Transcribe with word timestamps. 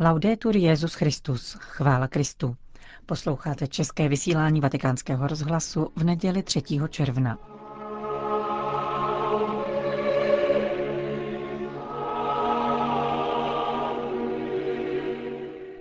Laudetur 0.00 0.56
Jezus 0.56 0.94
Christus, 0.94 1.56
chvála 1.60 2.08
Kristu. 2.08 2.56
Posloucháte 3.06 3.66
české 3.66 4.08
vysílání 4.08 4.60
Vatikánského 4.60 5.26
rozhlasu 5.26 5.92
v 5.96 6.04
neděli 6.04 6.42
3. 6.42 6.62
června. 6.88 7.53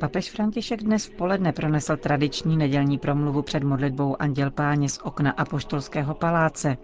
Papež 0.04 0.32
František 0.32 0.84
dnes 0.84 1.06
v 1.06 1.16
poledne 1.16 1.52
pronesl 1.54 1.98
tradiční 1.98 2.58
nedělní 2.58 2.98
promluvu 2.98 3.42
před 3.42 3.64
modlitbou 3.64 4.22
Anděl 4.22 4.52
Páně 4.52 4.90
z 4.90 4.98
okna 5.04 5.32
Apoštolského 5.32 6.14
paláce 6.14 6.78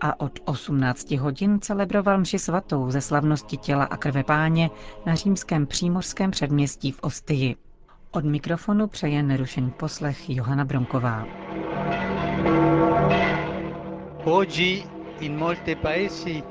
a 0.00 0.20
od 0.20 0.40
18 0.44 1.10
hodin 1.10 1.60
celebroval 1.60 2.18
mši 2.18 2.38
svatou 2.38 2.90
ze 2.90 3.00
slavnosti 3.00 3.56
těla 3.56 3.84
a 3.84 3.96
krve 3.96 4.24
Páně 4.24 4.70
na 5.06 5.14
římském 5.14 5.66
přímořském 5.66 6.30
předměstí 6.30 6.92
v 6.92 6.98
Ostii. 7.02 7.56
Od 8.10 8.24
mikrofonu 8.24 8.86
přeje 8.86 9.22
nerušený 9.22 9.70
poslech 9.70 10.30
Johana 10.30 10.64
Bronková. 10.64 11.26
Oggi 14.24 14.84
in 15.20 15.36
molte 15.38 15.74
paesi, 15.74 16.42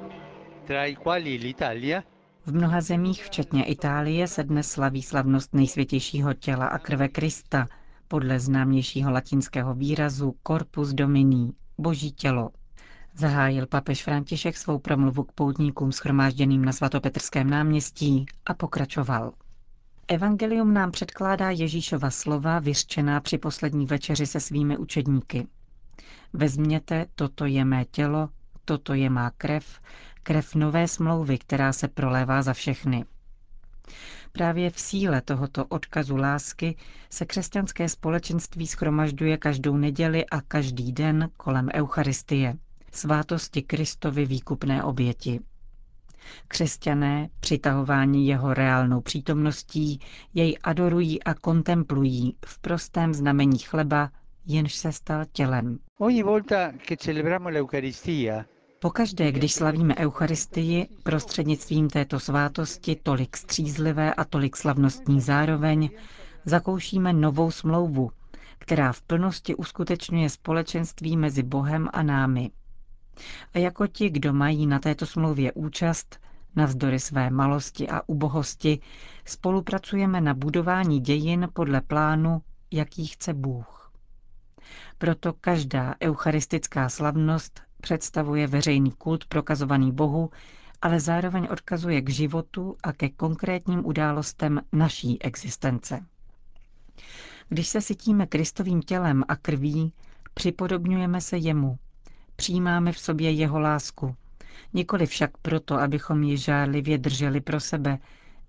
tra 0.67 0.85
i 0.85 0.95
quali 0.95 1.37
l'Italia, 1.37 2.03
v 2.45 2.53
mnoha 2.53 2.81
zemích, 2.81 3.23
včetně 3.25 3.63
Itálie, 3.65 4.27
se 4.27 4.43
dnes 4.43 4.69
slaví 4.69 5.01
slavnost 5.01 5.53
nejsvětějšího 5.53 6.33
těla 6.33 6.65
a 6.65 6.77
krve 6.77 7.07
Krista, 7.07 7.67
podle 8.07 8.39
známějšího 8.39 9.11
latinského 9.11 9.73
výrazu 9.73 10.35
Corpus 10.47 10.93
Domini, 10.93 11.51
boží 11.77 12.11
tělo. 12.11 12.49
Zahájil 13.15 13.67
papež 13.67 14.03
František 14.03 14.57
svou 14.57 14.79
promluvu 14.79 15.23
k 15.23 15.31
poutníkům 15.31 15.91
schromážděným 15.91 16.65
na 16.65 16.71
svatopetrském 16.71 17.49
náměstí 17.49 18.25
a 18.45 18.53
pokračoval. 18.53 19.33
Evangelium 20.07 20.73
nám 20.73 20.91
předkládá 20.91 21.49
Ježíšova 21.51 22.09
slova 22.09 22.59
vyřčená 22.59 23.19
při 23.21 23.37
poslední 23.37 23.85
večeři 23.85 24.25
se 24.25 24.39
svými 24.39 24.77
učedníky. 24.77 25.47
Vezměte, 26.33 27.05
toto 27.15 27.45
je 27.45 27.65
mé 27.65 27.85
tělo, 27.85 28.29
toto 28.65 28.93
je 28.93 29.09
má 29.09 29.31
krev, 29.37 29.79
krev 30.27 30.55
nové 30.55 30.87
smlouvy, 30.87 31.37
která 31.37 31.73
se 31.73 31.87
prolévá 31.87 32.41
za 32.41 32.53
všechny. 32.53 33.05
Právě 34.31 34.69
v 34.69 34.79
síle 34.79 35.21
tohoto 35.21 35.65
odkazu 35.65 36.15
lásky 36.17 36.75
se 37.09 37.25
křesťanské 37.25 37.89
společenství 37.89 38.67
schromažďuje 38.67 39.37
každou 39.37 39.77
neděli 39.77 40.25
a 40.25 40.41
každý 40.41 40.91
den 40.91 41.29
kolem 41.37 41.69
Eucharistie, 41.73 42.53
svátosti 42.91 43.61
Kristovy 43.61 44.25
výkupné 44.25 44.83
oběti. 44.83 45.39
Křesťané, 46.47 47.29
přitahováni 47.39 48.27
jeho 48.27 48.53
reálnou 48.53 49.01
přítomností, 49.01 49.99
jej 50.33 50.57
adorují 50.63 51.23
a 51.23 51.33
kontemplují 51.33 52.35
v 52.45 52.59
prostém 52.59 53.13
znamení 53.13 53.59
chleba, 53.59 54.09
jenž 54.45 54.75
se 54.75 54.91
stal 54.91 55.25
tělem. 55.31 55.79
ogni 55.97 56.23
volta 56.23 56.71
che 56.87 56.97
celebriamo 56.97 57.49
l'Eucaristia, 57.49 58.45
Pokaždé, 58.85 59.31
když 59.31 59.53
slavíme 59.53 59.95
Eucharistii, 59.97 60.87
prostřednictvím 61.03 61.89
této 61.89 62.19
svátosti, 62.19 62.95
tolik 63.03 63.37
střízlivé 63.37 64.13
a 64.13 64.23
tolik 64.23 64.55
slavnostní 64.57 65.21
zároveň, 65.21 65.89
zakoušíme 66.45 67.13
novou 67.13 67.51
smlouvu, 67.51 68.11
která 68.59 68.91
v 68.91 69.01
plnosti 69.01 69.55
uskutečňuje 69.55 70.29
společenství 70.29 71.17
mezi 71.17 71.43
Bohem 71.43 71.89
a 71.93 72.03
námi. 72.03 72.51
A 73.53 73.59
jako 73.59 73.87
ti, 73.87 74.09
kdo 74.09 74.33
mají 74.33 74.67
na 74.67 74.79
této 74.79 75.05
smlouvě 75.05 75.51
účast, 75.51 76.19
navzdory 76.55 76.99
své 76.99 77.29
malosti 77.29 77.89
a 77.89 78.01
ubohosti, 78.07 78.79
spolupracujeme 79.25 80.21
na 80.21 80.33
budování 80.33 80.99
dějin 80.99 81.47
podle 81.53 81.81
plánu, 81.81 82.41
jaký 82.71 83.05
chce 83.07 83.33
Bůh. 83.33 83.91
Proto 84.97 85.33
každá 85.33 85.95
eucharistická 86.01 86.89
slavnost 86.89 87.64
představuje 87.85 88.47
veřejný 88.47 88.91
kult 88.91 89.25
prokazovaný 89.25 89.91
Bohu, 89.91 90.29
ale 90.81 90.99
zároveň 90.99 91.47
odkazuje 91.51 92.01
k 92.01 92.09
životu 92.09 92.75
a 92.83 92.93
ke 92.93 93.09
konkrétním 93.09 93.85
událostem 93.85 94.61
naší 94.71 95.21
existence. 95.21 96.05
Když 97.49 97.67
se 97.67 97.81
sytíme 97.81 98.25
Kristovým 98.27 98.81
tělem 98.81 99.23
a 99.27 99.35
krví, 99.35 99.93
připodobňujeme 100.33 101.21
se 101.21 101.37
jemu, 101.37 101.77
přijímáme 102.35 102.91
v 102.91 102.99
sobě 102.99 103.31
jeho 103.31 103.59
lásku, 103.59 104.15
nikoli 104.73 105.05
však 105.05 105.37
proto, 105.37 105.75
abychom 105.79 106.23
ji 106.23 106.37
žárlivě 106.37 106.97
drželi 106.97 107.41
pro 107.41 107.59
sebe, 107.59 107.97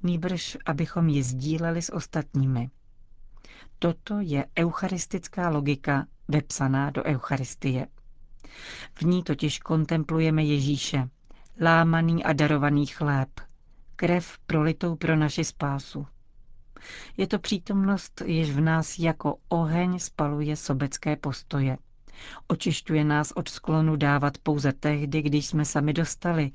nýbrž 0.03 0.57
abychom 0.67 1.09
ji 1.09 1.23
sdíleli 1.23 1.83
s 1.83 1.93
ostatními. 1.93 2.71
Toto 3.79 4.21
je 4.21 4.45
eucharistická 4.59 5.49
logika 5.49 6.07
vepsaná 6.29 6.91
do 6.91 7.05
Eucharistie. 7.05 7.87
V 8.95 9.03
ní 9.03 9.23
totiž 9.23 9.59
kontemplujeme 9.59 10.45
Ježíše, 10.45 11.09
lámaný 11.61 12.25
a 12.25 12.33
darovaný 12.33 12.87
chléb, 12.87 13.29
krev 13.97 14.39
prolitou 14.47 14.97
pro 14.97 15.17
naši 15.17 15.45
spásu. 15.45 16.07
Je 17.17 17.27
to 17.27 17.39
přítomnost, 17.39 18.23
jež 18.25 18.51
v 18.51 18.61
nás 18.61 18.99
jako 18.99 19.37
oheň 19.49 19.99
spaluje 19.99 20.57
sobecké 20.57 21.17
postoje. 21.17 21.79
Očišťuje 22.49 23.05
nás 23.05 23.33
od 23.33 23.49
sklonu 23.49 23.97
dávat 23.97 24.39
pouze 24.39 24.73
tehdy, 24.73 25.23
když 25.23 25.47
jsme 25.47 25.65
sami 25.65 25.93
dostali 25.93 26.51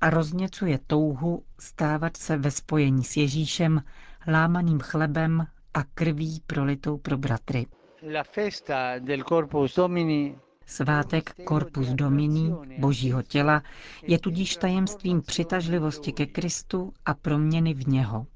a 0.00 0.10
rozněcuje 0.10 0.78
touhu 0.86 1.44
stávat 1.58 2.16
se 2.16 2.36
ve 2.36 2.50
spojení 2.50 3.04
s 3.04 3.16
Ježíšem, 3.16 3.82
lámaným 4.28 4.80
chlebem 4.80 5.46
a 5.74 5.84
krví 5.84 6.40
prolitou 6.46 6.98
pro 6.98 7.18
bratry. 7.18 7.66
la 8.12 8.22
festa 8.24 8.98
del 8.98 9.22
Corpus 9.22 9.74
Domini 9.74 10.36
Svátek 10.72 11.34
Corpus 11.48 11.88
Domini, 11.88 12.52
božího 12.78 13.22
těla, 13.22 13.62
je 14.02 14.18
tudíž 14.18 14.56
tajemstvím 14.56 15.22
přitažlivosti 15.22 16.12
ke 16.12 16.26
Kristu 16.26 16.92
a 17.06 17.14
proměny 17.14 17.74
v 17.74 17.88
něho. 17.88 18.26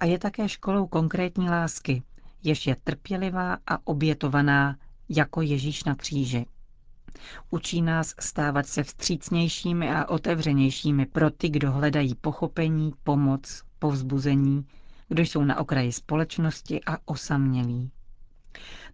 A 0.00 0.04
je 0.04 0.18
také 0.18 0.48
školou 0.48 0.86
konkrétní 0.86 1.50
lásky, 1.50 2.02
jež 2.42 2.66
je 2.66 2.76
trpělivá 2.84 3.58
a 3.66 3.86
obětovaná 3.86 4.76
jako 5.08 5.42
Ježíš 5.42 5.84
na 5.84 5.94
kříži. 5.94 6.46
Učí 7.50 7.82
nás 7.82 8.14
stávat 8.20 8.66
se 8.66 8.82
vstřícnějšími 8.82 9.90
a 9.94 10.08
otevřenějšími 10.08 11.06
pro 11.06 11.30
ty, 11.30 11.48
kdo 11.48 11.72
hledají 11.72 12.14
pochopení, 12.14 12.92
pomoc, 13.02 13.62
povzbuzení, 13.78 14.66
kdo 15.08 15.22
jsou 15.22 15.44
na 15.44 15.58
okraji 15.58 15.92
společnosti 15.92 16.80
a 16.86 16.96
osamělí. 17.04 17.90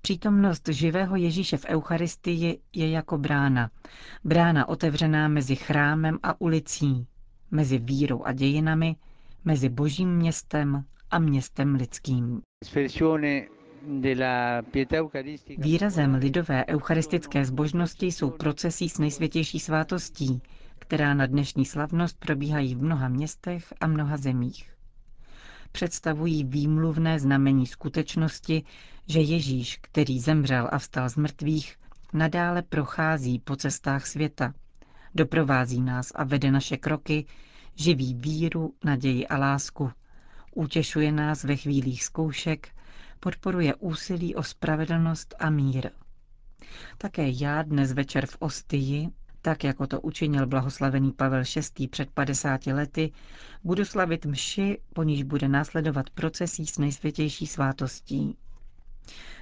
Přítomnost 0.00 0.68
živého 0.68 1.16
Ježíše 1.16 1.56
v 1.56 1.64
Eucharistii 1.68 2.58
je 2.74 2.90
jako 2.90 3.18
brána. 3.18 3.70
Brána 4.24 4.68
otevřená 4.68 5.28
mezi 5.28 5.56
chrámem 5.56 6.18
a 6.22 6.40
ulicí, 6.40 7.06
mezi 7.50 7.78
vírou 7.78 8.24
a 8.24 8.32
dějinami, 8.32 8.96
mezi 9.44 9.68
božím 9.68 10.16
městem 10.16 10.84
a 11.10 11.18
městem 11.18 11.74
lidským. 11.74 12.42
Výrazem 15.58 16.14
lidové 16.14 16.64
eucharistické 16.66 17.44
zbožnosti 17.44 18.06
jsou 18.06 18.30
procesí 18.30 18.88
s 18.88 18.98
nejsvětější 18.98 19.60
svátostí, 19.60 20.42
která 20.78 21.14
na 21.14 21.26
dnešní 21.26 21.64
slavnost 21.64 22.18
probíhají 22.18 22.74
v 22.74 22.82
mnoha 22.82 23.08
městech 23.08 23.72
a 23.80 23.86
mnoha 23.86 24.16
zemích. 24.16 24.70
Představují 25.72 26.44
výmluvné 26.44 27.18
znamení 27.18 27.66
skutečnosti, 27.66 28.62
že 29.08 29.20
Ježíš, 29.20 29.78
který 29.80 30.20
zemřel 30.20 30.68
a 30.72 30.78
vstal 30.78 31.08
z 31.08 31.16
mrtvých, 31.16 31.76
nadále 32.12 32.62
prochází 32.62 33.38
po 33.38 33.56
cestách 33.56 34.06
světa. 34.06 34.54
Doprovází 35.14 35.80
nás 35.80 36.12
a 36.14 36.24
vede 36.24 36.50
naše 36.50 36.76
kroky, 36.76 37.26
živí 37.74 38.14
víru, 38.14 38.74
naději 38.84 39.26
a 39.26 39.38
lásku. 39.38 39.90
Utěšuje 40.54 41.12
nás 41.12 41.44
ve 41.44 41.56
chvílích 41.56 42.04
zkoušek, 42.04 42.68
podporuje 43.20 43.74
úsilí 43.74 44.34
o 44.34 44.42
spravedlnost 44.42 45.34
a 45.38 45.50
mír. 45.50 45.91
Také 46.98 47.28
já 47.28 47.62
dnes 47.62 47.92
večer 47.92 48.26
v 48.26 48.36
Ostii, 48.38 49.09
tak 49.42 49.64
jako 49.64 49.86
to 49.86 50.00
učinil 50.00 50.47
blahoslavený 50.47 51.12
Pavel 51.12 51.42
VI. 51.78 51.88
před 51.88 52.10
50 52.10 52.66
lety, 52.66 53.12
budu 53.64 53.84
slavit 53.84 54.26
mši, 54.26 54.78
po 54.92 55.02
níž 55.02 55.22
bude 55.22 55.48
následovat 55.48 56.10
procesí 56.10 56.66
s 56.66 56.78
nejsvětější 56.78 57.47
svátostí. 57.47 58.36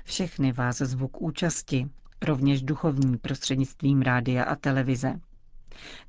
Všechny 0.04 0.52
vás 0.52 0.78
zvu 0.78 1.08
k 1.08 1.22
účasti, 1.22 1.88
rovněž 2.22 2.62
duchovní 2.62 3.18
prostřednictvím 3.18 4.02
rádia 4.02 4.44
a 4.44 4.56
televize. 4.56 5.20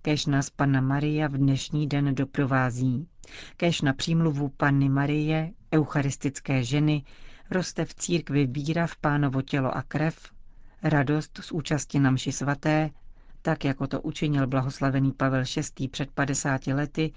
Kéž 0.02 0.26
nás 0.26 0.50
Panna 0.50 0.82
Maria 0.82 1.28
v 1.28 1.32
dnešní 1.32 1.88
den 1.88 2.16
doprovází. 2.16 3.08
Kéž 3.58 3.82
na 3.82 3.94
přímluvu 3.94 4.50
Panny 4.50 4.90
Marie, 4.90 5.52
eucharistické 5.74 6.64
ženy, 6.64 7.04
roste 7.52 7.86
v 7.86 7.94
církvi 7.94 8.48
víra 8.48 8.88
v 8.88 8.96
pánovo 8.96 9.42
tělo 9.42 9.78
a 9.78 9.82
krev, 9.82 10.32
radost 10.84 11.40
z 11.44 11.52
účasti 11.52 12.00
na 12.00 12.12
mši 12.12 12.32
svaté, 12.32 12.90
Tak 13.42 13.66
jako 13.66 13.88
to 13.88 14.02
učinil 14.02 14.48
blahoslavený 14.48 15.12
Pavel 15.12 15.44
VI. 15.80 15.88
před 15.88 16.12
50 16.12 16.68
lety, 16.68 17.12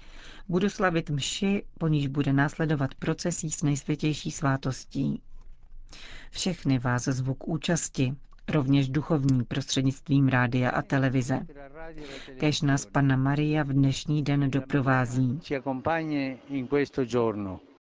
budu 0.49 0.69
slavit 0.69 1.09
mši, 1.09 1.63
po 1.77 1.87
níž 1.87 2.07
bude 2.07 2.33
následovat 2.33 2.95
procesí 2.95 3.51
s 3.51 3.63
nejsvětější 3.63 4.31
svátostí. 4.31 5.21
Všechny 6.31 6.79
vás 6.79 7.03
zvu 7.03 7.33
k 7.33 7.47
účasti, 7.47 8.13
rovněž 8.49 8.89
duchovní 8.89 9.43
prostřednictvím 9.43 10.27
rádia 10.27 10.69
a 10.69 10.81
televize. 10.81 11.39
Kež 12.37 12.61
nás 12.61 12.85
Panna 12.85 13.15
Maria 13.15 13.63
v 13.63 13.67
dnešní 13.73 14.23
den 14.23 14.51
doprovází. 14.51 15.39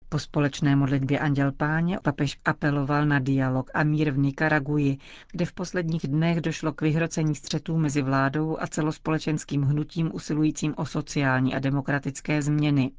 Po 0.09 0.19
společné 0.19 0.75
modlitbě 0.75 1.19
Anděl 1.19 1.51
Páně 1.51 1.99
papež 2.03 2.39
apeloval 2.45 3.05
na 3.05 3.19
dialog 3.19 3.71
a 3.73 3.83
mír 3.83 4.11
v 4.11 4.17
Nikaraguji, 4.17 4.97
kde 5.31 5.45
v 5.45 5.53
posledních 5.53 6.07
dnech 6.07 6.41
došlo 6.41 6.73
k 6.73 6.81
vyhrocení 6.81 7.35
střetů 7.35 7.77
mezi 7.77 8.01
vládou 8.01 8.57
a 8.59 8.67
celospolečenským 8.67 9.61
hnutím 9.61 10.09
usilujícím 10.13 10.73
o 10.77 10.85
sociální 10.85 11.55
a 11.55 11.59
demokratické 11.59 12.41
změny. 12.41 12.91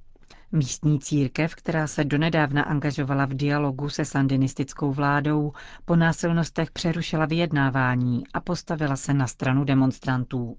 Místní 0.54 0.98
církev, 1.00 1.54
která 1.54 1.86
se 1.86 2.04
donedávna 2.04 2.62
angažovala 2.62 3.24
v 3.24 3.34
dialogu 3.34 3.88
se 3.88 4.04
sandinistickou 4.04 4.92
vládou, 4.92 5.52
po 5.84 5.96
násilnostech 5.96 6.70
přerušila 6.70 7.26
vyjednávání 7.26 8.22
a 8.34 8.40
postavila 8.40 8.96
se 8.96 9.14
na 9.14 9.26
stranu 9.26 9.64
demonstrantů. 9.64 10.56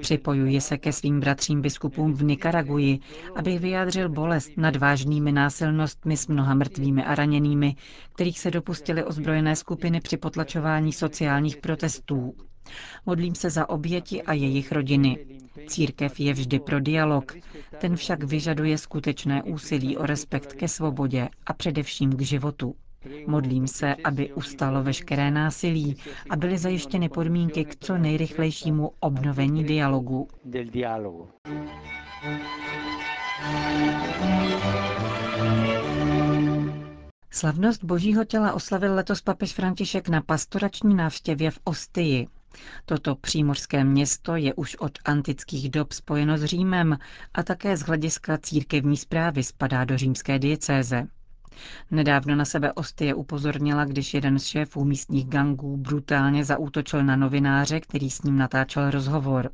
Připojuji 0.00 0.60
se 0.60 0.78
ke 0.78 0.92
svým 0.92 1.20
bratřím 1.20 1.62
biskupům 1.62 2.12
v 2.14 2.22
Nikaraguji, 2.24 2.98
abych 3.36 3.60
vyjádřil 3.60 4.08
bolest 4.08 4.50
nad 4.56 4.76
vážnými 4.76 5.32
násilnostmi 5.32 6.16
s 6.16 6.26
mnoha 6.26 6.54
mrtvými 6.54 7.04
a 7.04 7.14
raněnými, 7.14 7.76
kterých 8.14 8.38
se 8.38 8.50
dopustily 8.50 9.04
ozbrojené 9.04 9.56
skupiny 9.56 10.00
při 10.00 10.16
potlačování 10.16 10.92
sociálních 10.92 11.56
protestů. 11.56 12.34
Modlím 13.06 13.34
se 13.34 13.50
za 13.50 13.68
oběti 13.68 14.22
a 14.22 14.32
jejich 14.32 14.72
rodiny. 14.72 15.18
Církev 15.66 16.20
je 16.20 16.32
vždy 16.32 16.58
pro 16.58 16.80
dialog, 16.80 17.32
ten 17.78 17.96
však 17.96 18.24
vyžaduje 18.24 18.78
skutečné 18.78 19.42
úsilí 19.42 19.96
o 19.96 20.06
respekt 20.06 20.52
ke 20.52 20.68
svobodě 20.68 21.28
a 21.46 21.52
především 21.52 22.12
k 22.12 22.20
životu. 22.20 22.74
Modlím 23.26 23.66
se, 23.66 23.94
aby 24.04 24.32
ustalo 24.32 24.82
veškeré 24.82 25.30
násilí 25.30 25.96
a 26.30 26.36
byly 26.36 26.58
zajištěny 26.58 27.08
podmínky 27.08 27.64
k 27.64 27.76
co 27.84 27.98
nejrychlejšímu 27.98 28.90
obnovení 29.00 29.64
dialogu. 29.64 30.28
Slavnost 37.30 37.84
Božího 37.84 38.24
těla 38.24 38.52
oslavil 38.52 38.94
letos 38.94 39.20
papež 39.20 39.52
František 39.52 40.08
na 40.08 40.20
pastorační 40.22 40.94
návštěvě 40.94 41.50
v 41.50 41.58
Ostii. 41.64 42.28
Toto 42.86 43.14
přímořské 43.14 43.84
město 43.84 44.36
je 44.36 44.54
už 44.54 44.76
od 44.76 44.98
antických 45.04 45.70
dob 45.70 45.92
spojeno 45.92 46.38
s 46.38 46.44
Římem 46.44 46.98
a 47.34 47.42
také 47.42 47.76
z 47.76 47.80
hlediska 47.82 48.38
církevní 48.38 48.96
zprávy 48.96 49.42
spadá 49.42 49.84
do 49.84 49.98
římské 49.98 50.38
diecéze. 50.38 51.06
Nedávno 51.90 52.36
na 52.36 52.44
sebe 52.44 52.72
Ostie 52.72 53.14
upozornila, 53.14 53.84
když 53.84 54.14
jeden 54.14 54.38
z 54.38 54.44
šéfů 54.44 54.84
místních 54.84 55.26
gangů 55.26 55.76
brutálně 55.76 56.44
zaútočil 56.44 57.04
na 57.04 57.16
novináře, 57.16 57.80
který 57.80 58.10
s 58.10 58.22
ním 58.22 58.38
natáčel 58.38 58.90
rozhovor. 58.90 59.50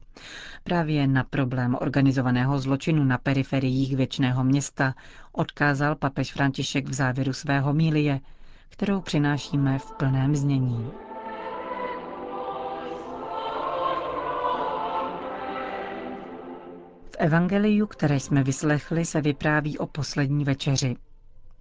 Právě 0.65 1.07
na 1.07 1.25
problém 1.25 1.77
organizovaného 1.81 2.59
zločinu 2.59 3.05
na 3.05 3.19
periferiích 3.19 3.97
věčného 3.97 4.45
města 4.45 4.95
odkázal 5.33 5.95
papež 5.97 6.33
František 6.33 6.89
v 6.89 6.95
závěru 6.95 7.33
svého 7.33 7.73
mílie, 7.73 8.21
kterou 8.69 9.01
přinášíme 9.01 9.79
v 9.79 9.93
plném 9.93 10.37
znění. 10.37 10.91
Evangeliu, 17.25 17.87
které 17.87 18.21
jsme 18.21 18.43
vyslechli, 18.45 19.05
se 19.05 19.21
vypráví 19.21 19.79
o 19.79 19.87
poslední 19.87 20.45
večeři. 20.45 20.97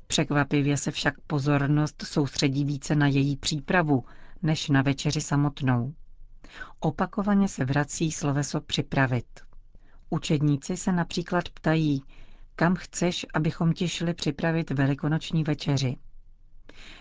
Překvapivě 0.08 0.78
se 0.78 0.92
však 0.92 1.22
pozornost 1.28 2.04
soustředí 2.08 2.66
více 2.66 2.96
na 2.96 3.08
její 3.08 3.38
přípravu, 3.38 4.04
než 4.42 4.70
na 4.70 4.82
večeři 4.82 5.22
samotnou. 5.22 5.94
Opakovaně 6.80 7.48
se 7.48 7.66
vrací 7.66 8.12
sloveso 8.12 8.62
připravit. 8.62 9.26
Učedníci 10.10 10.78
se 10.78 10.92
například 10.92 11.50
ptají, 11.50 12.04
kam 12.56 12.76
chceš, 12.76 13.26
abychom 13.34 13.74
ti 13.74 13.88
šli 13.88 14.14
připravit 14.14 14.72
velikonoční 14.72 15.44
večeři. 15.44 15.96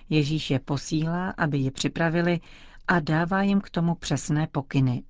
Ježíš 0.09 0.51
je 0.51 0.59
posílá, 0.59 1.31
aby 1.31 1.59
ji 1.59 1.71
připravili 1.71 2.41
a 2.89 3.01
dává 3.01 3.43
jim 3.43 3.61
k 3.61 3.71
tomu 3.71 3.95
přesné 3.95 4.47
pokyny. 4.47 5.03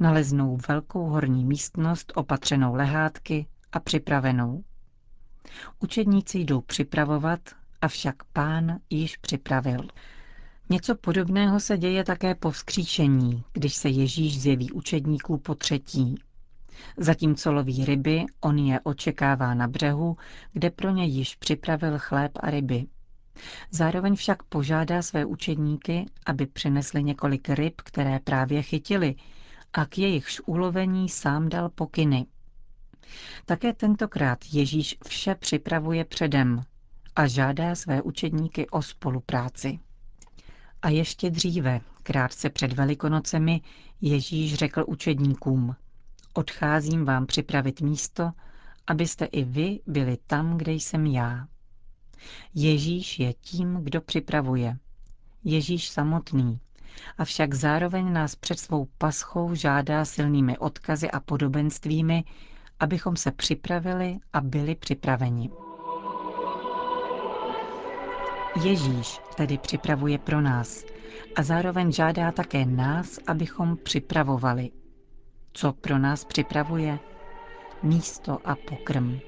Naleznou 0.00 0.58
velkou 0.68 1.04
horní 1.06 1.44
místnost 1.44 2.12
opatřenou 2.16 2.74
lehátky 2.74 3.46
a 3.72 3.80
připravenou. 3.80 4.64
Učedníci 5.80 6.38
jdou 6.38 6.60
připravovat, 6.60 7.40
avšak 7.82 8.24
pán 8.32 8.78
již 8.90 9.16
připravil. 9.16 9.80
Něco 10.70 10.94
podobného 10.94 11.60
se 11.60 11.78
děje 11.78 12.04
také 12.04 12.34
po 12.34 12.50
vzkříšení, 12.50 13.44
když 13.52 13.74
se 13.74 13.88
Ježíš 13.88 14.40
zjeví 14.40 14.72
učedníků 14.72 15.38
po 15.38 15.54
třetí. 15.54 16.14
Zatímco 16.96 17.52
loví 17.52 17.84
ryby, 17.84 18.24
on 18.40 18.58
je 18.58 18.80
očekává 18.80 19.54
na 19.54 19.68
břehu, 19.68 20.16
kde 20.52 20.70
pro 20.70 20.90
ně 20.90 21.04
již 21.06 21.34
připravil 21.36 21.98
chléb 21.98 22.32
a 22.40 22.50
ryby. 22.50 22.86
Zároveň 23.70 24.14
však 24.16 24.42
požádá 24.42 25.02
své 25.02 25.24
učedníky, 25.24 26.06
aby 26.26 26.46
přinesli 26.46 27.02
několik 27.02 27.48
ryb, 27.48 27.80
které 27.80 28.18
právě 28.24 28.62
chytili, 28.62 29.14
a 29.72 29.86
k 29.86 29.98
jejichž 29.98 30.40
ulovení 30.46 31.08
sám 31.08 31.48
dal 31.48 31.68
pokyny. 31.68 32.26
Také 33.46 33.72
tentokrát 33.72 34.38
Ježíš 34.52 34.96
vše 35.06 35.34
připravuje 35.34 36.04
předem 36.04 36.62
a 37.16 37.26
žádá 37.26 37.74
své 37.74 38.02
učedníky 38.02 38.68
o 38.68 38.82
spolupráci. 38.82 39.78
A 40.82 40.88
ještě 40.88 41.30
dříve, 41.30 41.80
krátce 42.02 42.50
před 42.50 42.72
Velikonocemi, 42.72 43.60
Ježíš 44.00 44.54
řekl 44.54 44.84
učedníkům, 44.86 45.76
odcházím 46.34 47.04
vám 47.04 47.26
připravit 47.26 47.80
místo, 47.80 48.30
abyste 48.86 49.24
i 49.24 49.44
vy 49.44 49.80
byli 49.86 50.18
tam, 50.26 50.58
kde 50.58 50.72
jsem 50.72 51.06
já. 51.06 51.46
Ježíš 52.54 53.18
je 53.18 53.32
tím, 53.32 53.74
kdo 53.74 54.00
připravuje. 54.00 54.78
Ježíš 55.44 55.88
samotný, 55.88 56.60
avšak 57.18 57.54
zároveň 57.54 58.12
nás 58.12 58.34
před 58.34 58.58
svou 58.60 58.88
paschou 58.98 59.54
žádá 59.54 60.04
silnými 60.04 60.58
odkazy 60.58 61.10
a 61.10 61.20
podobenstvími, 61.20 62.24
abychom 62.80 63.16
se 63.16 63.30
připravili 63.32 64.18
a 64.32 64.40
byli 64.40 64.74
připraveni. 64.74 65.50
Ježíš 68.62 69.20
tedy 69.36 69.58
připravuje 69.58 70.18
pro 70.18 70.40
nás 70.40 70.84
a 71.36 71.42
zároveň 71.42 71.92
žádá 71.92 72.32
také 72.32 72.64
nás, 72.66 73.18
abychom 73.26 73.76
připravovali. 73.76 74.70
Co 75.52 75.72
pro 75.72 75.98
nás 75.98 76.24
připravuje? 76.24 76.98
Místo 77.82 78.38
a 78.44 78.56
pokrm. 78.68 79.18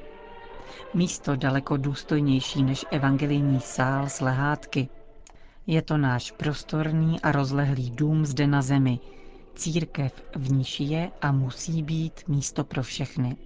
Místo 0.94 1.36
daleko 1.36 1.76
důstojnější 1.76 2.62
než 2.62 2.84
evangelijní 2.90 3.60
sál 3.60 4.08
z 4.08 4.20
lehátky. 4.20 4.88
Je 5.66 5.82
to 5.82 5.96
náš 5.96 6.30
prostorný 6.30 7.20
a 7.20 7.32
rozlehlý 7.32 7.90
dům 7.90 8.26
zde 8.26 8.46
na 8.46 8.62
zemi, 8.62 8.98
církev, 9.54 10.22
v 10.36 10.52
níž 10.52 10.80
je 10.80 11.10
a 11.22 11.32
musí 11.32 11.82
být 11.82 12.28
místo 12.28 12.64
pro 12.64 12.82
všechny. 12.82 13.36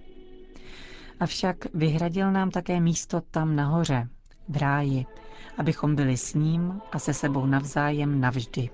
Avšak 1.19 1.57
vyhradil 1.73 2.31
nám 2.31 2.51
také 2.51 2.79
místo 2.79 3.21
tam 3.21 3.55
nahoře, 3.55 4.09
v 4.49 4.57
ráji, 4.57 5.05
abychom 5.57 5.95
byli 5.95 6.17
s 6.17 6.33
ním 6.33 6.81
a 6.91 6.99
se 6.99 7.13
sebou 7.13 7.45
navzájem 7.45 8.21
navždy. 8.21 8.69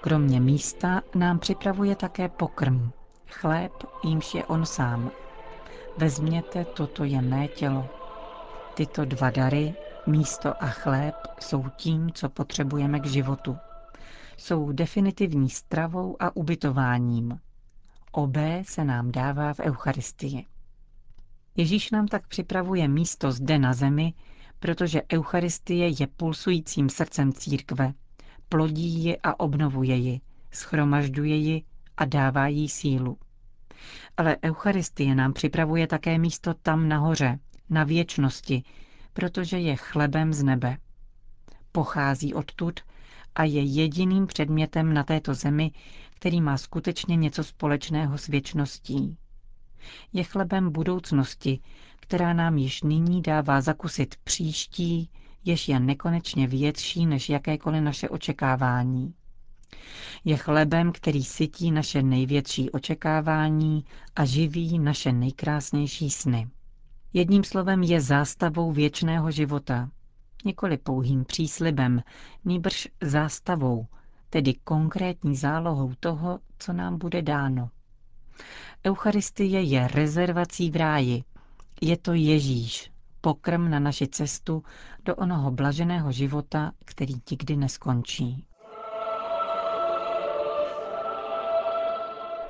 Kromě 0.00 0.40
místa 0.40 1.02
nám 1.14 1.38
připravuje 1.38 1.96
také 1.96 2.28
pokrm, 2.28 2.90
chléb, 3.28 3.72
jímž 4.04 4.34
je 4.34 4.44
on 4.44 4.66
sám. 4.66 5.10
Vezměte, 5.96 6.64
toto 6.64 7.04
je 7.04 7.22
mé 7.22 7.48
tělo. 7.48 7.86
Tyto 8.74 9.04
dva 9.04 9.30
dary, 9.30 9.74
místo 10.08 10.62
a 10.62 10.66
chléb, 10.66 11.14
jsou 11.40 11.64
tím, 11.76 12.12
co 12.12 12.28
potřebujeme 12.28 13.00
k 13.00 13.06
životu 13.06 13.56
jsou 14.38 14.72
definitivní 14.72 15.50
stravou 15.50 16.16
a 16.22 16.36
ubytováním. 16.36 17.40
Obé 18.12 18.62
se 18.66 18.84
nám 18.84 19.12
dává 19.12 19.54
v 19.54 19.60
Eucharistii. 19.60 20.46
Ježíš 21.56 21.90
nám 21.90 22.06
tak 22.08 22.26
připravuje 22.26 22.88
místo 22.88 23.32
zde 23.32 23.58
na 23.58 23.72
zemi, 23.74 24.14
protože 24.58 25.02
Eucharistie 25.12 25.88
je 25.88 26.06
pulsujícím 26.06 26.88
srdcem 26.88 27.32
církve, 27.32 27.92
plodí 28.48 29.04
ji 29.04 29.18
a 29.22 29.40
obnovuje 29.40 29.96
ji, 29.96 30.20
schromažďuje 30.52 31.36
ji 31.36 31.62
a 31.96 32.04
dává 32.04 32.46
jí 32.46 32.68
sílu. 32.68 33.18
Ale 34.16 34.36
Eucharistie 34.44 35.14
nám 35.14 35.32
připravuje 35.32 35.86
také 35.86 36.18
místo 36.18 36.54
tam 36.54 36.88
nahoře, 36.88 37.38
na 37.70 37.84
věčnosti, 37.84 38.62
protože 39.12 39.58
je 39.58 39.76
chlebem 39.76 40.32
z 40.32 40.42
nebe. 40.42 40.78
Pochází 41.72 42.34
odtud 42.34 42.80
a 43.34 43.44
je 43.44 43.62
jediným 43.62 44.26
předmětem 44.26 44.94
na 44.94 45.02
této 45.04 45.34
zemi, 45.34 45.70
který 46.14 46.40
má 46.40 46.58
skutečně 46.58 47.16
něco 47.16 47.44
společného 47.44 48.18
s 48.18 48.26
věčností. 48.26 49.16
Je 50.12 50.24
chlebem 50.24 50.72
budoucnosti, 50.72 51.60
která 52.00 52.32
nám 52.32 52.58
již 52.58 52.82
nyní 52.82 53.22
dává 53.22 53.60
zakusit 53.60 54.14
příští, 54.24 55.10
jež 55.44 55.68
je 55.68 55.80
nekonečně 55.80 56.46
větší 56.46 57.06
než 57.06 57.28
jakékoliv 57.28 57.82
naše 57.82 58.08
očekávání. 58.08 59.14
Je 60.24 60.36
chlebem, 60.36 60.92
který 60.92 61.24
sytí 61.24 61.70
naše 61.70 62.02
největší 62.02 62.70
očekávání 62.70 63.84
a 64.16 64.24
živí 64.24 64.78
naše 64.78 65.12
nejkrásnější 65.12 66.10
sny. 66.10 66.48
Jedním 67.12 67.44
slovem 67.44 67.82
je 67.82 68.00
zástavou 68.00 68.72
věčného 68.72 69.30
života, 69.30 69.90
nikoli 70.44 70.76
pouhým 70.78 71.24
příslibem, 71.24 72.02
nýbrž 72.44 72.88
zástavou, 73.02 73.86
tedy 74.30 74.54
konkrétní 74.54 75.36
zálohou 75.36 75.92
toho, 76.00 76.38
co 76.58 76.72
nám 76.72 76.98
bude 76.98 77.22
dáno. 77.22 77.70
Eucharistie 78.86 79.62
je 79.62 79.88
rezervací 79.88 80.70
v 80.70 80.76
ráji. 80.76 81.24
Je 81.80 81.96
to 81.96 82.12
Ježíš, 82.12 82.90
pokrm 83.20 83.70
na 83.70 83.78
naši 83.78 84.06
cestu 84.06 84.62
do 85.04 85.16
onoho 85.16 85.50
blaženého 85.50 86.12
života, 86.12 86.72
který 86.84 87.14
nikdy 87.30 87.56
neskončí. 87.56 88.44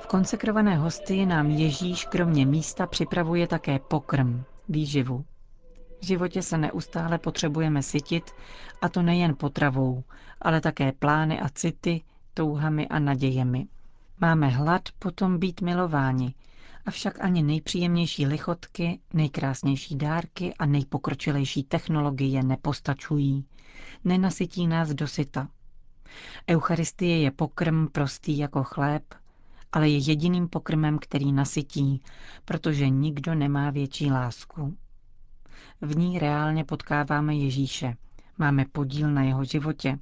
Konsekrované 0.09 0.77
hostii 0.77 1.25
nám 1.25 1.49
Ježíš 1.49 2.05
kromě 2.05 2.45
místa 2.45 2.87
připravuje 2.87 3.47
také 3.47 3.79
pokrm, 3.79 4.43
výživu. 4.69 5.25
V 6.01 6.05
životě 6.05 6.41
se 6.41 6.57
neustále 6.57 7.17
potřebujeme 7.17 7.83
sytit, 7.83 8.31
a 8.81 8.89
to 8.89 9.01
nejen 9.01 9.35
potravou, 9.35 10.03
ale 10.41 10.61
také 10.61 10.91
plány 10.91 11.39
a 11.41 11.49
city, 11.49 12.01
touhami 12.33 12.87
a 12.87 12.99
nadějemi. 12.99 13.67
Máme 14.21 14.47
hlad 14.47 14.81
potom 14.99 15.37
být 15.39 15.61
milováni, 15.61 16.33
avšak 16.85 17.19
ani 17.23 17.43
nejpříjemnější 17.43 18.25
lichotky, 18.25 18.99
nejkrásnější 19.13 19.95
dárky 19.95 20.53
a 20.59 20.65
nejpokročilejší 20.65 21.63
technologie 21.63 22.43
nepostačují. 22.43 23.45
Nenasytí 24.03 24.67
nás 24.67 24.89
dosyta. 24.89 25.47
Eucharistie 26.49 27.17
je 27.19 27.31
pokrm 27.31 27.87
prostý 27.87 28.37
jako 28.37 28.63
chléb, 28.63 29.03
ale 29.71 29.89
je 29.89 29.97
jediným 29.97 30.47
pokrmem, 30.49 30.99
který 30.99 31.31
nasytí, 31.31 32.01
protože 32.45 32.89
nikdo 32.89 33.35
nemá 33.35 33.69
větší 33.69 34.11
lásku. 34.11 34.77
V 35.81 35.97
ní 35.97 36.19
reálně 36.19 36.63
potkáváme 36.63 37.35
Ježíše, 37.35 37.97
máme 38.37 38.65
podíl 38.65 39.11
na 39.11 39.23
jeho 39.23 39.43
životě, 39.43 39.99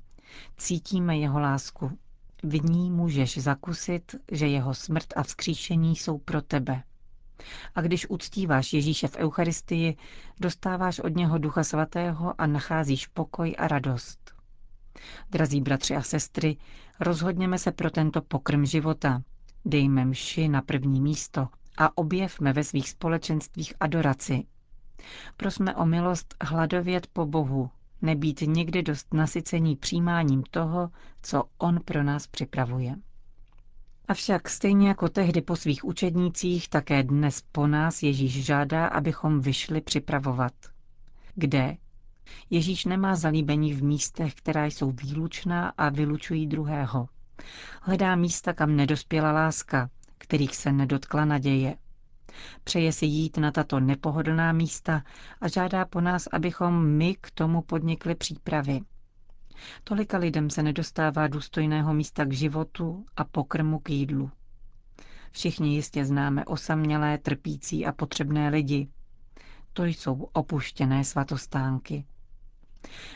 cítíme 0.57 1.17
jeho 1.17 1.39
lásku. 1.39 1.97
V 2.43 2.63
ní 2.63 2.91
můžeš 2.91 3.38
zakusit, 3.38 4.15
že 4.31 4.47
jeho 4.47 4.74
smrt 4.74 5.13
a 5.15 5.24
vzkříšení 5.24 5.95
jsou 5.95 6.17
pro 6.17 6.41
tebe. 6.41 6.83
A 7.75 7.81
když 7.81 8.09
uctíváš 8.09 8.74
Ježíše 8.74 9.07
v 9.07 9.15
Eucharistii, 9.15 9.97
dostáváš 10.39 11.00
od 11.00 11.15
něho 11.15 11.38
Ducha 11.38 11.63
Svatého 11.63 12.41
a 12.41 12.47
nacházíš 12.47 13.07
pokoj 13.07 13.55
a 13.57 13.67
radost. 13.67 14.33
Drazí 15.29 15.62
bratři 15.62 15.95
a 15.95 16.01
sestry, 16.01 16.57
rozhodněme 17.00 17.59
se 17.59 17.71
pro 17.71 17.91
tento 17.91 18.21
pokrm 18.21 18.65
života. 18.65 19.21
Dejme 19.67 20.05
mši 20.05 20.47
na 20.47 20.62
první 20.62 21.01
místo 21.01 21.47
a 21.77 21.97
objevme 21.97 22.53
ve 22.53 22.63
svých 22.63 22.89
společenstvích 22.89 23.74
adoraci, 23.79 24.43
Prosme 25.38 25.75
o 25.75 25.86
milost 25.86 26.36
hladovět 26.43 27.07
po 27.07 27.25
Bohu, 27.25 27.69
nebýt 28.01 28.41
nikdy 28.41 28.83
dost 28.83 29.13
nasycení 29.13 29.75
přijímáním 29.75 30.43
toho, 30.51 30.89
co 31.21 31.43
On 31.57 31.79
pro 31.86 32.03
nás 32.03 32.27
připravuje. 32.27 32.95
Avšak 34.07 34.50
stejně 34.50 34.88
jako 34.88 35.09
tehdy 35.09 35.41
po 35.41 35.55
svých 35.55 35.86
učednících, 35.86 36.69
také 36.69 37.03
dnes 37.03 37.43
po 37.51 37.67
nás 37.67 38.03
Ježíš 38.03 38.45
žádá, 38.45 38.88
abychom 38.88 39.41
vyšli 39.41 39.81
připravovat. 39.81 40.53
Kde? 41.36 41.77
Ježíš 42.50 42.86
nemá 42.86 43.15
zalíbení 43.15 43.74
v 43.74 43.83
místech, 43.83 44.36
která 44.36 44.65
jsou 44.65 44.91
výlučná 44.91 45.74
a 45.77 45.89
vylučují 45.89 46.47
druhého. 46.47 47.09
Hledá 47.82 48.15
místa, 48.15 48.53
kam 48.53 48.75
nedospěla 48.75 49.32
láska, 49.32 49.89
kterých 50.17 50.56
se 50.56 50.72
nedotkla 50.72 51.25
naděje. 51.25 51.75
Přeje 52.63 52.91
si 52.91 53.06
jít 53.06 53.38
na 53.38 53.51
tato 53.51 53.79
nepohodlná 53.79 54.51
místa 54.51 55.03
a 55.41 55.48
žádá 55.48 55.86
po 55.86 56.01
nás, 56.01 56.27
abychom 56.32 56.86
my 56.88 57.15
k 57.22 57.32
tomu 57.32 57.62
podnikli 57.62 58.15
přípravy. 58.15 58.82
Tolika 59.84 60.17
lidem 60.17 60.50
se 60.50 60.63
nedostává 60.63 61.27
důstojného 61.27 61.94
místa 61.94 62.25
k 62.25 62.34
životu 62.34 63.06
a 63.17 63.24
pokrmu 63.24 63.79
k 63.79 63.89
jídlu. 63.89 64.32
Všichni 65.32 65.75
jistě 65.75 66.06
známe 66.06 66.46
osamělé, 66.46 67.17
trpící 67.17 67.86
a 67.86 67.91
potřebné 67.91 68.50
lidi. 68.50 68.88
To 69.74 69.86
jsou 69.86 70.13
opuštěné 70.34 71.03
svatostánky. 71.03 72.06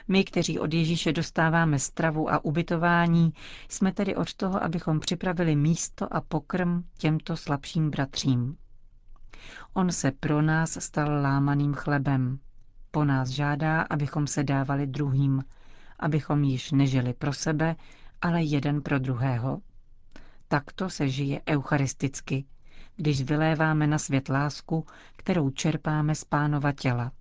My, 0.08 0.24
kteří 0.24 0.60
od 0.60 0.74
Ježíše 0.74 1.14
dostáváme 1.14 1.80
stravu 1.80 2.30
a 2.34 2.46
ubytování, 2.46 3.34
jsme 3.70 3.92
tedy 3.92 4.16
od 4.16 4.34
toho, 4.34 4.64
abychom 4.64 5.00
připravili 5.00 5.56
místo 5.56 6.14
a 6.14 6.22
pokrm 6.22 6.84
těmto 6.98 7.38
slabším 7.38 7.90
bratřím. 7.90 8.58
On 9.74 9.92
se 9.92 10.12
pro 10.12 10.42
nás 10.42 10.78
stal 10.82 11.22
lámaným 11.22 11.74
chlebem. 11.74 12.40
Po 12.92 13.04
nás 13.06 13.30
žádá, 13.30 13.82
abychom 13.82 14.28
se 14.28 14.44
dávali 14.44 14.88
druhým, 14.88 15.44
abychom 16.00 16.44
již 16.44 16.72
nežili 16.72 17.14
pro 17.14 17.34
sebe, 17.34 17.76
ale 18.22 18.44
jeden 18.44 18.82
pro 18.82 19.00
druhého. 19.00 19.62
Takto 20.48 20.90
se 20.90 21.10
žije 21.10 21.42
eucharisticky, 21.50 22.46
když 22.96 23.22
vyléváme 23.24 23.88
na 23.88 23.98
svět 23.98 24.30
lásku, 24.30 24.86
kterou 25.16 25.50
čerpáme 25.50 26.16
z 26.16 26.24
pánova 26.24 26.72
těla. 26.72 27.12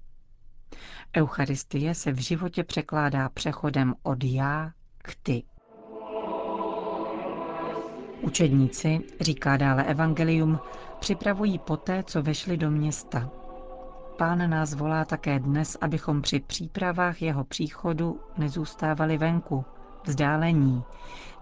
Eucharistie 1.16 1.94
se 1.94 2.12
v 2.12 2.18
životě 2.18 2.64
překládá 2.64 3.28
přechodem 3.28 3.94
od 4.02 4.24
já 4.24 4.70
k 4.98 5.14
ty. 5.22 5.42
Učedníci, 8.20 9.00
říká 9.20 9.56
dále 9.56 9.84
Evangelium, 9.84 10.60
připravují 10.98 11.58
poté, 11.58 12.02
co 12.02 12.22
vešli 12.22 12.56
do 12.56 12.70
města. 12.70 13.30
Pán 14.18 14.50
nás 14.50 14.74
volá 14.74 15.04
také 15.04 15.38
dnes, 15.38 15.76
abychom 15.80 16.22
při 16.22 16.40
přípravách 16.40 17.22
jeho 17.22 17.44
příchodu 17.44 18.20
nezůstávali 18.38 19.18
venku, 19.18 19.64
vzdálení, 20.06 20.84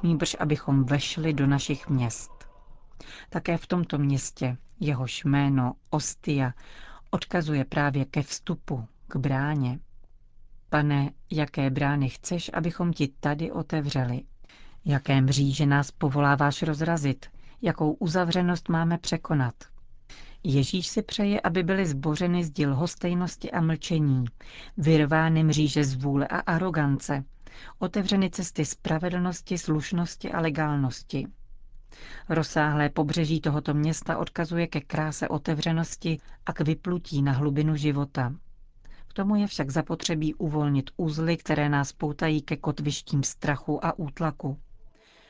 nýbrž 0.03 0.37
abychom 0.41 0.85
vešli 0.85 1.33
do 1.33 1.47
našich 1.47 1.89
měst. 1.89 2.31
Také 3.31 3.57
v 3.57 3.67
tomto 3.67 3.99
městě 3.99 4.57
jehož 4.81 5.25
jméno 5.25 5.73
Ostia 5.91 6.53
odkazuje 7.11 7.65
právě 7.65 8.05
ke 8.05 8.23
vstupu, 8.23 8.89
k 9.09 9.17
bráně. 9.17 9.79
Pane, 10.71 11.11
jaké 11.31 11.71
brány 11.71 12.09
chceš, 12.09 12.51
abychom 12.55 12.93
ti 12.93 13.09
tady 13.21 13.53
otevřeli? 13.53 14.23
Jaké 14.85 15.21
mříže 15.21 15.67
nás 15.67 15.91
povoláváš 15.91 16.63
rozrazit? 16.63 17.27
Jakou 17.63 17.93
uzavřenost 17.93 18.69
máme 18.69 18.99
překonat? 18.99 19.55
Ježíš 20.45 20.87
si 20.87 21.03
přeje, 21.03 21.41
aby 21.41 21.63
byly 21.63 21.87
zbořeny 21.87 22.45
zdi 22.45 22.67
lhostejnosti 22.67 23.51
a 23.51 23.61
mlčení, 23.61 24.25
vyrvány 24.77 25.45
mříže 25.45 25.85
zvůle 25.85 26.27
a 26.29 26.39
arogance, 26.39 27.25
otevřeny 27.79 28.31
cesty 28.31 28.65
spravedlnosti, 28.65 29.59
slušnosti 29.59 30.33
a 30.33 30.41
legálnosti. 30.41 31.27
Rozsáhlé 32.29 32.89
pobřeží 32.89 33.41
tohoto 33.41 33.75
města 33.75 34.19
odkazuje 34.19 34.67
ke 34.67 34.81
kráse 34.81 35.29
otevřenosti 35.29 36.21
a 36.47 36.53
k 36.53 36.61
vyplutí 36.61 37.23
na 37.23 37.33
hlubinu 37.33 37.77
života. 37.77 38.35
K 39.09 39.13
tomu 39.13 39.37
je 39.37 39.47
však 39.47 39.71
zapotřebí 39.71 40.35
uvolnit 40.35 40.91
úzly, 40.97 41.37
které 41.37 41.69
nás 41.69 41.93
poutají 41.93 42.43
ke 42.43 42.57
kotvištím 42.57 43.23
strachu 43.23 43.85
a 43.87 43.99
útlaku. 43.99 44.59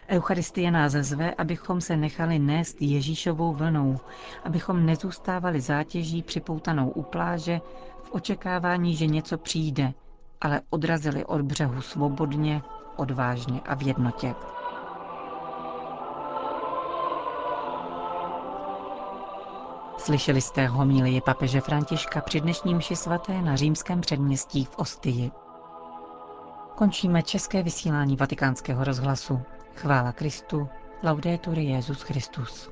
Eucharistie 0.09 0.71
nás 0.71 0.93
zve, 0.93 1.35
abychom 1.35 1.81
se 1.81 1.97
nechali 1.97 2.39
nést 2.39 2.83
Ježíšovou 2.83 3.53
vlnou, 3.55 4.01
abychom 4.45 4.87
nezůstávali 4.87 5.61
zátěží 5.61 6.23
připoutanou 6.23 6.91
u 6.91 7.03
pláže 7.03 7.61
v 8.03 8.13
očekávání, 8.13 8.97
že 8.97 9.07
něco 9.07 9.39
přijde, 9.39 9.93
ale 10.41 10.61
odrazili 10.71 11.25
od 11.25 11.41
břehu 11.43 11.83
svobodně, 11.83 12.63
odvážně 12.97 13.61
a 13.61 13.75
v 13.75 13.83
jednotě. 13.83 14.35
Slyšeli 20.09 20.41
jste 20.41 20.67
homílii 20.67 21.21
papeže 21.21 21.61
Františka 21.61 22.21
při 22.21 22.41
dnešním 22.41 22.77
mši 22.77 22.97
svaté 22.97 23.43
na 23.43 23.57
římském 23.57 24.00
předměstí 24.00 24.65
v 24.65 24.79
Ostiji. 24.79 25.31
Končíme 26.75 27.23
české 27.23 27.62
vysílání 27.62 28.17
vatikánského 28.17 28.85
rozhlasu. 28.85 29.43
Chvála 29.75 30.12
Kristu, 30.12 30.69
laudetur 31.03 31.59
Jezus 31.59 32.03
Christus. 32.03 32.71